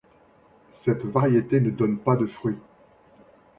[0.71, 2.57] Cette variété ne donne pas de fruit.